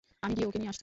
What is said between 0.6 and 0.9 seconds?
নিয়ে আসছি।